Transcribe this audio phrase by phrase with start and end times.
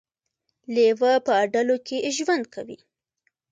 [0.73, 2.77] لیوه په ډلو کې ژوند کوي